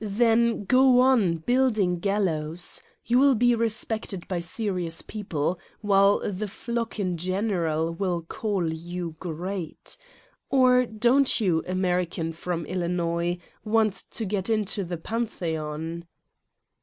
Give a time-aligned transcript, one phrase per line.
[0.03, 2.81] Then go on building gallows.
[3.05, 8.73] You will be respected by seri ous people, while the flock in general will call
[8.73, 9.97] you great.
[10.49, 16.05] Or, don't you, American from Illinois, want to get into the Pantheon?"